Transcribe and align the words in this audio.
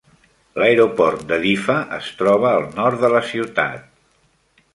L'aeroport 0.61 1.21
de 1.31 1.37
Diffa 1.45 1.75
es 1.99 2.09
troba 2.23 2.49
al 2.53 2.67
nord 2.81 3.05
de 3.05 3.13
la 3.19 3.23
ciutat. 3.35 3.87